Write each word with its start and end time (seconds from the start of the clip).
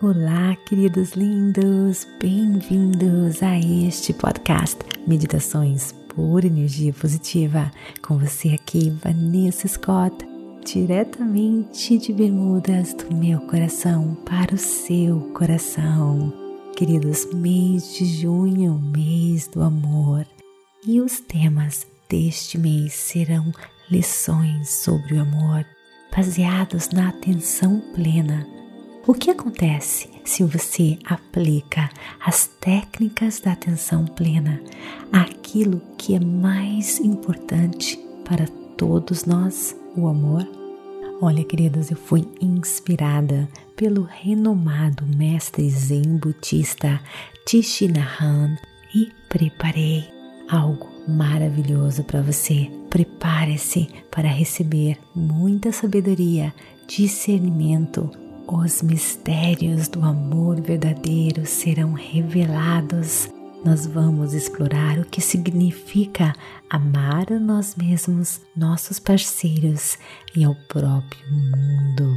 Olá, 0.00 0.54
queridos 0.64 1.14
lindos, 1.14 2.06
bem-vindos 2.20 3.42
a 3.42 3.58
este 3.58 4.12
podcast 4.12 4.78
Meditações 5.08 5.90
por 6.14 6.44
Energia 6.44 6.92
Positiva. 6.92 7.68
Com 8.00 8.16
você 8.16 8.50
aqui, 8.50 8.90
Vanessa 8.90 9.66
Scott, 9.66 10.24
diretamente 10.64 11.98
de 11.98 12.12
Bermudas, 12.12 12.94
do 12.94 13.12
meu 13.12 13.40
coração 13.48 14.14
para 14.24 14.54
o 14.54 14.58
seu 14.58 15.18
coração. 15.32 16.32
Queridos, 16.76 17.26
mês 17.34 17.96
de 17.96 18.04
junho, 18.04 18.78
mês 18.78 19.48
do 19.48 19.60
amor, 19.62 20.24
e 20.86 21.00
os 21.00 21.18
temas 21.18 21.84
deste 22.08 22.56
mês 22.56 22.94
serão 22.94 23.52
lições 23.90 24.84
sobre 24.84 25.14
o 25.14 25.22
amor, 25.22 25.66
baseados 26.16 26.88
na 26.90 27.08
atenção 27.08 27.82
plena 27.96 28.57
o 29.08 29.14
que 29.14 29.30
acontece 29.30 30.10
se 30.22 30.44
você 30.44 30.98
aplica 31.02 31.88
as 32.22 32.46
técnicas 32.60 33.40
da 33.40 33.52
atenção 33.52 34.04
plena 34.04 34.60
àquilo 35.10 35.80
que 35.96 36.14
é 36.14 36.20
mais 36.20 37.00
importante 37.00 37.98
para 38.22 38.46
todos 38.76 39.24
nós, 39.24 39.74
o 39.96 40.06
amor? 40.08 40.46
Olha, 41.22 41.42
queridos, 41.42 41.90
eu 41.90 41.96
fui 41.96 42.28
inspirada 42.38 43.48
pelo 43.74 44.02
renomado 44.02 45.06
mestre 45.06 45.70
zen 45.70 46.18
budista 46.18 47.00
Tishinahan 47.46 48.58
e 48.94 49.10
preparei 49.30 50.06
algo 50.50 50.86
maravilhoso 51.08 52.04
para 52.04 52.20
você. 52.20 52.70
Prepare-se 52.90 53.88
para 54.10 54.28
receber 54.28 54.98
muita 55.14 55.72
sabedoria, 55.72 56.52
discernimento, 56.86 58.27
os 58.56 58.80
mistérios 58.82 59.88
do 59.88 60.02
amor 60.02 60.60
verdadeiro 60.60 61.44
serão 61.44 61.92
revelados. 61.92 63.28
Nós 63.64 63.86
vamos 63.86 64.32
explorar 64.32 64.98
o 64.98 65.04
que 65.04 65.20
significa 65.20 66.32
amar 66.70 67.32
a 67.32 67.38
nós 67.38 67.76
mesmos, 67.76 68.40
nossos 68.56 68.98
parceiros 68.98 69.98
e 70.34 70.44
ao 70.44 70.54
próprio 70.68 71.20
mundo. 71.30 72.14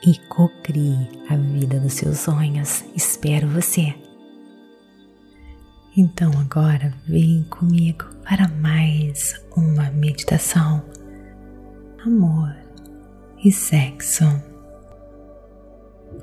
e 0.07 0.17
cocrie 0.31 1.11
a 1.29 1.37
vida 1.37 1.79
dos 1.79 1.93
seus 1.93 2.21
sonhos. 2.21 2.83
Espero 2.97 3.47
você. 3.49 3.95
Então 5.95 6.33
agora 6.39 6.95
vem 7.07 7.45
comigo 7.51 8.07
para 8.25 8.49
mais 8.49 9.39
uma 9.55 9.91
meditação. 9.91 10.83
Amor 12.03 12.57
e 13.45 13.53
sexo. 13.53 14.52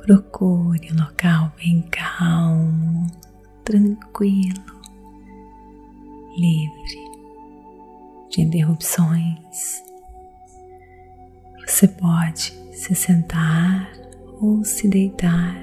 Procure 0.10 0.92
um 0.92 1.04
local 1.04 1.52
bem 1.56 1.84
calmo, 1.92 3.06
tranquilo, 3.64 4.66
livre 6.36 7.12
de 8.32 8.42
interrupções. 8.42 9.84
Você 11.60 11.88
pode 11.90 12.54
se 12.76 12.96
sentar 12.96 13.94
ou 14.42 14.66
se 14.66 14.88
deitar, 14.88 15.56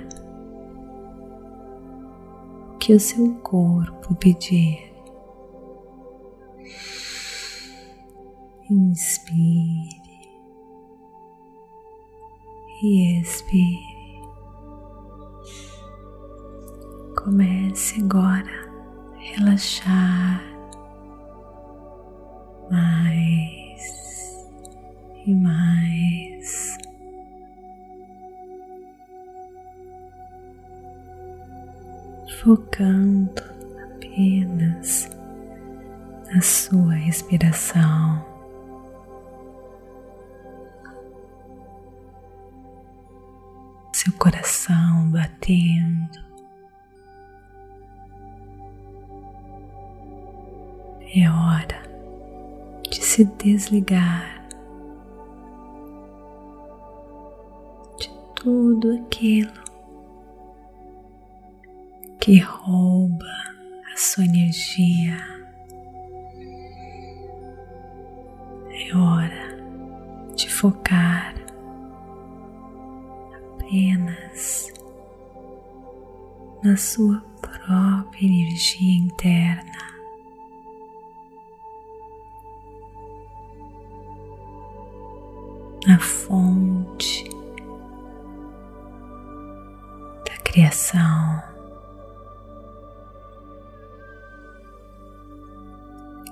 o 2.72 2.78
que 2.78 2.94
o 2.94 3.00
seu 3.00 3.34
corpo 3.38 4.14
pedir. 4.14 4.92
Inspire 8.70 9.90
e 12.80 13.20
expire. 13.20 13.95
Comece 17.26 18.00
agora 18.02 18.70
a 19.12 19.18
relaxar 19.18 20.40
mais 22.70 24.46
e 25.26 25.34
mais. 25.34 26.78
Focando 32.44 33.42
apenas 33.82 35.10
na 36.32 36.40
sua 36.40 36.92
respiração. 36.94 38.24
Seu 43.92 44.12
coração 44.12 45.10
batendo. 45.10 46.25
É 51.18 51.30
hora 51.30 51.82
de 52.90 53.02
se 53.02 53.24
desligar 53.24 54.46
de 57.98 58.10
tudo 58.34 58.92
aquilo 58.92 59.50
que 62.20 62.38
rouba 62.40 63.32
a 63.90 63.96
sua 63.96 64.26
energia. 64.26 65.16
É 68.70 68.94
hora 68.94 69.56
de 70.34 70.50
focar 70.50 71.34
apenas 73.56 74.70
na 76.62 76.76
sua 76.76 77.24
própria 77.40 78.26
energia 78.26 78.98
interna. 78.98 79.75
Na 85.86 85.98
fonte 86.00 87.28
da 90.24 90.36
criação. 90.42 91.42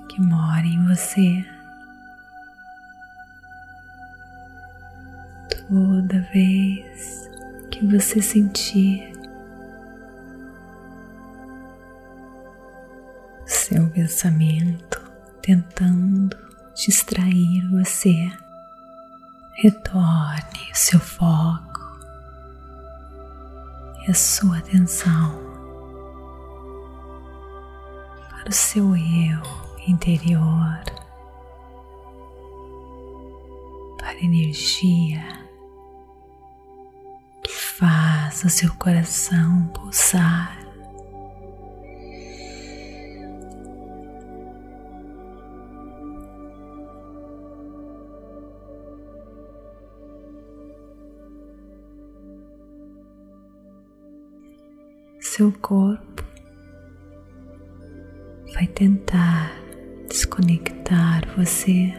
Que 0.09 0.21
mora 0.21 0.65
em 0.65 0.87
você 0.87 1.45
toda 5.67 6.21
vez 6.33 7.29
que 7.71 7.85
você 7.87 8.21
sentir 8.21 9.11
seu 13.45 13.89
pensamento 13.89 15.01
tentando 15.41 16.37
distrair 16.75 17.67
você 17.71 18.31
retorne 19.55 20.71
o 20.71 20.75
seu 20.75 20.99
foco 20.99 21.79
e 24.05 24.11
a 24.11 24.13
sua 24.13 24.57
atenção 24.57 25.39
para 28.29 28.49
o 28.49 28.51
seu 28.51 28.95
eu 28.95 29.41
interior, 29.87 30.83
para 33.97 34.09
a 34.09 34.23
energia 34.23 35.23
que 37.41 37.51
faz 37.51 38.43
o 38.43 38.49
seu 38.49 38.73
coração 38.75 39.67
pulsar. 39.67 40.64
Seu 55.35 55.51
corpo. 55.61 56.23
Vai 58.53 58.65
tentar 58.67 59.51
desconectar 60.07 61.27
você. 61.35 61.93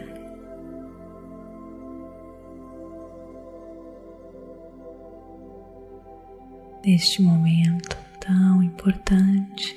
Neste 6.83 7.21
momento 7.21 7.95
tão 8.19 8.63
importante, 8.63 9.75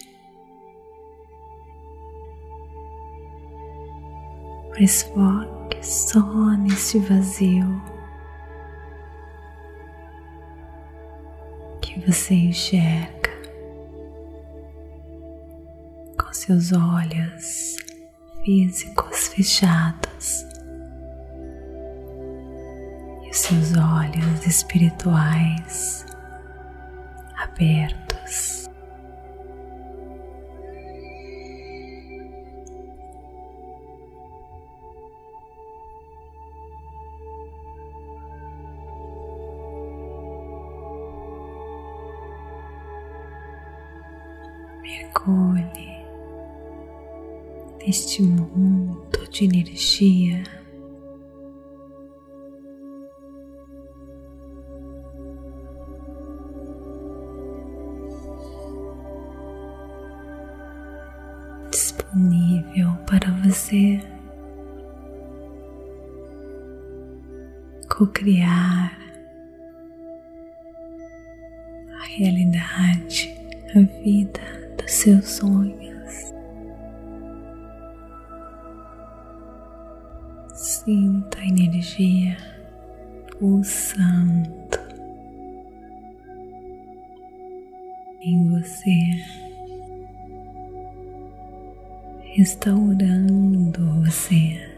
mas 4.70 5.02
foque 5.02 5.84
só 5.84 6.56
neste 6.56 6.98
vazio. 7.00 7.82
Que 11.82 12.00
você 12.06 12.34
enxerga 12.34 13.19
seus 16.50 16.73
olhos 16.73 17.76
físicos 18.44 19.29
fechados 19.29 20.44
e 23.23 23.31
os 23.31 23.37
seus 23.38 23.76
olhos 23.76 24.44
espirituais 24.44 26.05
abertos. 27.37 28.69
mergulhe 44.82 46.00
neste 47.80 48.22
mundo 48.22 49.26
de 49.30 49.44
energia. 49.44 50.42
Disponível 61.70 62.92
para 63.06 63.30
você 63.42 64.00
co-criar 67.88 68.98
a 71.92 72.04
realidade, 72.16 73.34
a 73.74 73.80
vida 74.02 74.40
dos 74.76 74.90
seus 74.90 75.24
sonhos. 75.28 75.89
Sinta 80.84 81.38
a 81.38 81.46
energia 81.46 82.38
pulsando 83.38 84.50
em 88.22 88.48
você, 88.48 88.98
restaurando 92.34 94.00
você. 94.00 94.69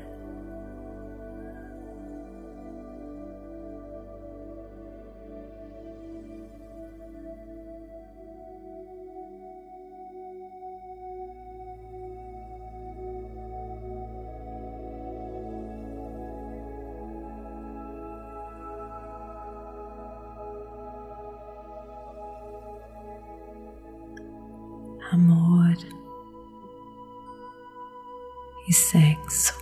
E 28.72 28.74
sexo. 28.74 29.52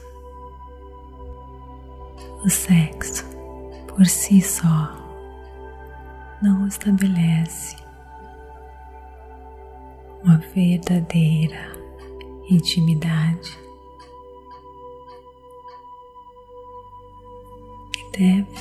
O 2.45 2.49
sexo 2.49 3.25
por 3.89 4.07
si 4.07 4.41
só 4.41 4.89
não 6.41 6.65
estabelece 6.69 7.75
uma 10.23 10.37
verdadeira 10.55 11.73
intimidade 12.49 13.59
e 17.99 18.17
deve 18.17 18.61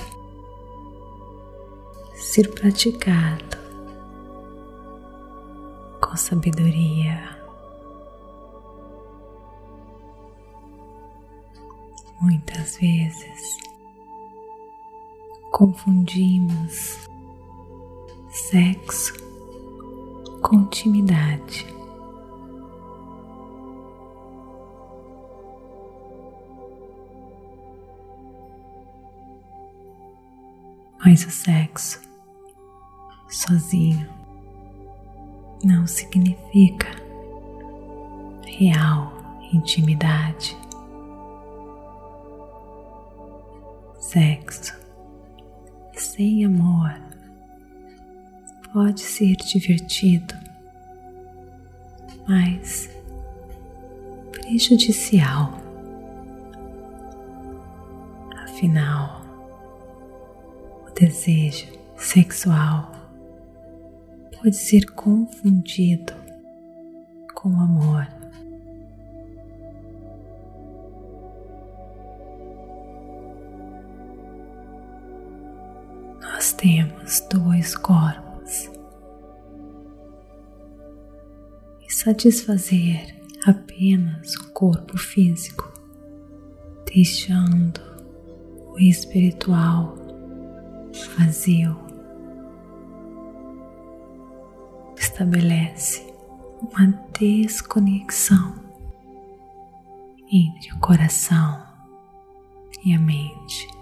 ser 2.16 2.50
praticado 2.56 3.56
com 6.02 6.18
sabedoria. 6.18 7.39
Muitas 12.22 12.78
vezes 12.78 13.58
confundimos 15.52 17.08
sexo 18.30 19.14
com 20.42 20.58
intimidade. 20.58 21.66
Mas 31.04 31.26
o 31.26 31.32
sexo 31.32 32.02
sozinho 33.30 34.08
não 35.64 35.88
significa 35.88 36.88
real 38.46 39.14
intimidade. 39.54 40.58
Sexo 44.12 44.76
sem 45.96 46.44
amor 46.44 47.00
pode 48.74 49.02
ser 49.02 49.36
divertido, 49.36 50.34
mas 52.28 52.90
prejudicial. 54.32 55.54
Afinal, 58.46 59.22
o 60.88 60.92
desejo 61.00 61.68
sexual 61.96 62.92
pode 64.42 64.56
ser 64.56 64.90
confundido 64.90 66.14
com 67.36 67.50
amor. 67.62 68.19
Temos 76.60 77.22
dois 77.32 77.74
corpos 77.74 78.70
e 81.82 81.94
satisfazer 81.94 83.16
apenas 83.48 84.36
o 84.36 84.52
corpo 84.52 84.98
físico, 84.98 85.72
deixando 86.86 87.80
o 88.74 88.78
espiritual 88.78 89.96
vazio. 91.18 91.80
estabelece 94.98 96.14
uma 96.62 96.88
desconexão 97.18 98.56
entre 100.30 100.74
o 100.74 100.80
coração 100.80 101.64
e 102.84 102.94
a 102.94 103.00
mente. 103.00 103.79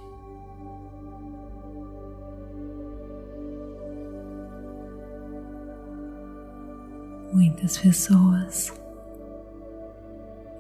Muitas 7.38 7.78
pessoas 7.78 8.74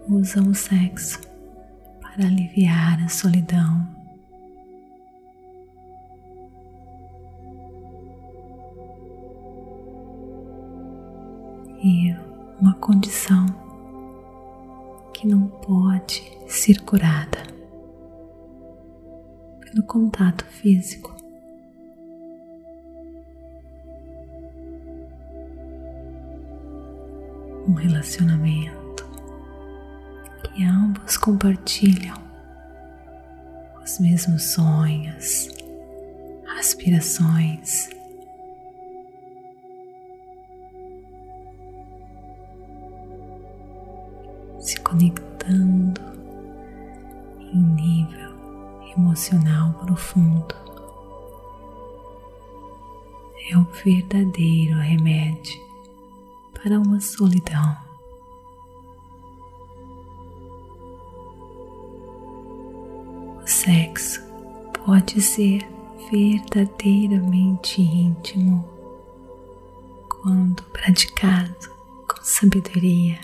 usam 0.07 0.47
o 0.49 0.53
sexo 0.53 1.19
para 1.99 2.27
aliviar 2.27 3.03
a 3.03 3.09
solidão 3.09 3.87
e 11.83 12.15
uma 12.61 12.75
condição 12.75 13.47
que 15.15 15.27
não 15.27 15.47
pode 15.47 16.31
ser 16.47 16.79
curada 16.83 17.41
pelo 19.61 19.81
contato 19.87 20.45
físico. 20.45 21.16
Um 27.67 27.73
relacionamento 27.73 29.05
que 30.43 30.63
ambos 30.63 31.17
compartilham 31.17 32.15
os 33.83 33.99
mesmos 33.99 34.43
sonhos, 34.43 35.49
aspirações 36.57 37.89
se 44.59 44.79
conectando 44.81 46.01
em 47.53 47.57
nível 47.57 48.35
emocional 48.97 49.73
profundo. 49.85 50.55
É 53.49 53.57
o 53.57 53.63
verdadeiro 53.83 54.77
remédio 54.79 55.66
para 56.67 56.81
uma 56.81 56.99
solidão. 56.99 57.77
O 63.41 63.47
sexo 63.47 64.21
pode 64.85 65.21
ser 65.21 65.65
verdadeiramente 66.11 67.81
íntimo 67.81 68.67
quando 70.09 70.61
praticado 70.63 71.69
com 72.05 72.21
sabedoria. 72.21 73.17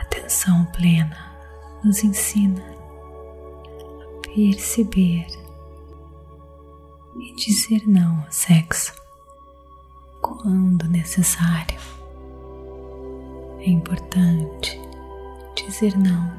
atenção 0.00 0.64
plena 0.66 1.16
nos 1.84 2.02
ensina 2.02 2.77
perceber 4.38 5.26
e 7.16 7.34
dizer 7.34 7.82
não 7.88 8.22
ao 8.24 8.30
sexo 8.30 8.94
quando 10.22 10.86
necessário. 10.88 11.80
É 13.58 13.68
importante 13.68 14.80
dizer 15.56 15.98
não 15.98 16.30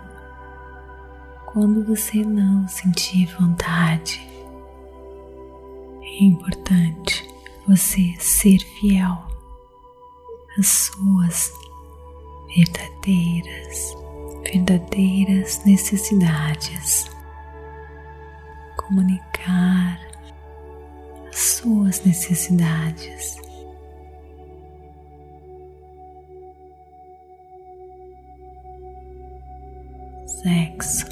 quando 1.47 1.83
você 1.85 2.23
não 2.23 2.65
sentir 2.69 3.25
vontade. 3.37 4.25
É 6.01 6.23
importante 6.23 7.29
você 7.67 8.15
ser 8.17 8.59
fiel 8.59 9.27
às 10.57 10.67
suas 10.69 11.51
verdadeiras, 12.55 13.97
verdadeiras 14.45 15.65
necessidades. 15.65 17.18
Comunicar 18.89 19.99
as 21.27 21.37
suas 21.37 22.03
necessidades. 22.03 23.37
Sexo 30.25 31.05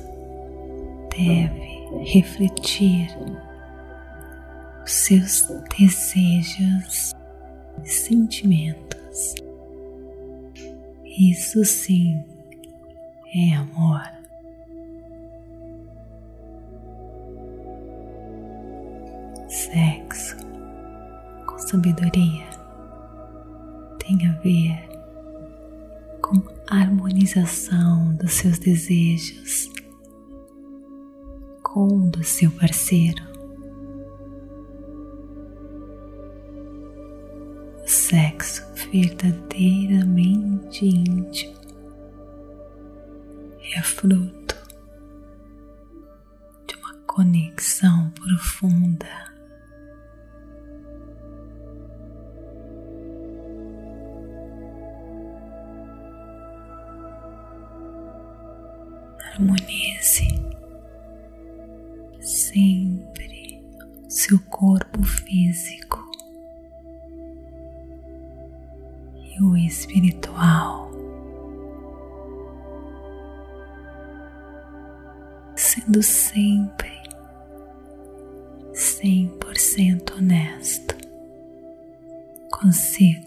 deve 1.15 2.03
refletir 2.11 3.15
os 4.83 4.91
seus 4.91 5.45
desejos 5.77 7.13
e 7.83 7.87
sentimentos. 7.87 9.35
Isso 11.05 11.63
sim 11.63 12.25
é 13.35 13.53
amor. 13.53 14.16
Sexo 19.67 20.37
com 21.45 21.59
sabedoria 21.59 22.47
tem 23.99 24.25
a 24.25 24.31
ver 24.39 24.87
com 26.21 26.41
harmonização 26.69 28.15
dos 28.15 28.31
seus 28.31 28.59
desejos 28.59 29.69
com 31.61 31.85
o 31.85 32.09
do 32.09 32.23
seu 32.23 32.49
parceiro. 32.51 33.21
sexo 37.85 38.65
verdadeiramente 38.89 40.85
íntimo 40.85 41.57
é 43.75 43.81
fruto 43.81 44.55
de 46.65 46.75
uma 46.77 46.93
conexão 47.05 48.09
profunda. 48.11 49.36
Harmonize 59.47 60.27
sempre 62.19 63.63
seu 64.09 64.37
corpo 64.49 65.01
físico 65.03 66.05
o 69.39 69.55
espiritual, 69.55 70.91
sendo 75.55 76.01
sempre 76.03 76.91
cem 78.73 79.29
por 79.39 79.55
cento 79.55 80.15
honesto 80.15 80.97
consigo, 82.51 83.26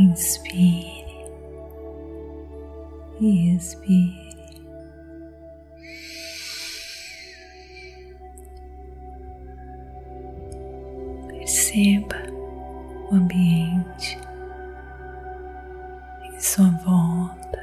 Inspire 0.00 1.04
e 3.20 3.54
expire. 3.54 4.30
Perceba 11.28 12.16
o 13.10 13.14
ambiente 13.14 14.18
em 16.24 16.40
sua 16.40 16.70
volta. 16.82 17.60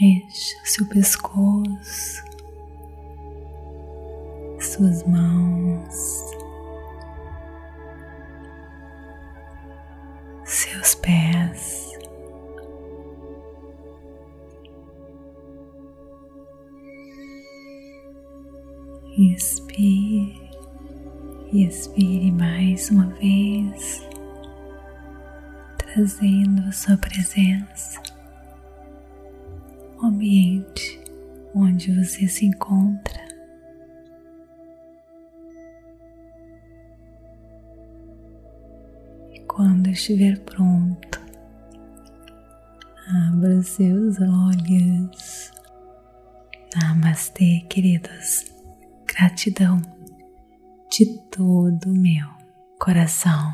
Mexa 0.00 0.56
seu 0.66 0.86
pescoço, 0.86 2.29
suas 4.80 5.02
mãos, 5.04 6.30
seus 10.46 10.94
pés. 10.94 11.90
Inspire 19.18 20.50
e 21.52 21.66
expire 21.66 22.32
mais 22.32 22.88
uma 22.88 23.08
vez, 23.16 24.02
trazendo 25.76 26.66
a 26.66 26.72
sua 26.72 26.96
presença 26.96 28.00
o 30.00 30.06
ambiente 30.06 30.98
onde 31.54 31.92
você 31.92 32.26
se 32.26 32.46
encontra. 32.46 33.19
Quando 39.60 39.90
estiver 39.90 40.38
pronto, 40.38 41.20
abra 43.28 43.62
seus 43.62 44.16
olhos. 44.18 45.52
Namastê, 46.74 47.66
queridos. 47.68 48.46
Gratidão 49.06 49.82
de 50.90 51.04
todo 51.30 51.90
o 51.90 51.94
meu 51.94 52.26
coração. 52.78 53.52